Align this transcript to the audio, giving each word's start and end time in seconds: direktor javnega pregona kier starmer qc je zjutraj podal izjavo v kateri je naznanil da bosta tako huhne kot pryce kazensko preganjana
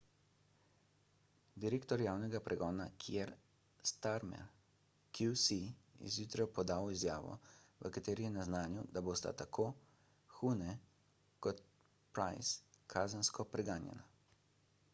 direktor 1.63 1.99
javnega 2.03 2.39
pregona 2.45 2.85
kier 3.03 3.31
starmer 3.89 4.47
qc 5.19 5.57
je 5.57 6.13
zjutraj 6.15 6.47
podal 6.55 6.89
izjavo 6.95 7.35
v 7.83 7.91
kateri 7.99 8.25
je 8.27 8.31
naznanil 8.39 8.89
da 8.97 9.03
bosta 9.09 9.33
tako 9.43 9.65
huhne 10.39 10.75
kot 11.47 11.61
pryce 12.17 12.81
kazensko 12.95 13.47
preganjana 13.55 14.09